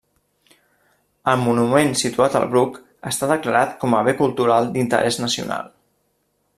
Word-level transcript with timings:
El 1.33 1.37
monument 1.41 1.93
situat 2.01 2.39
al 2.41 2.47
Bruc 2.55 2.81
està 3.13 3.31
declarat 3.33 3.77
com 3.85 3.95
a 3.99 4.03
Bé 4.09 4.19
Cultural 4.23 4.73
d'Interès 4.79 5.23
Nacional. 5.27 5.71